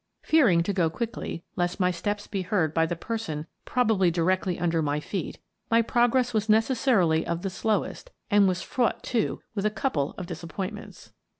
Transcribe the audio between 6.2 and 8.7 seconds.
was necessarily of the slowest, and was